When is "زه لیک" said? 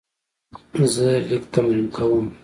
0.93-1.43